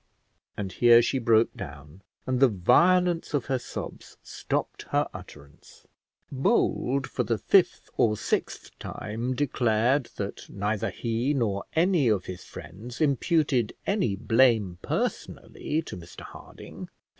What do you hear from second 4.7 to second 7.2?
her utterance. Bold,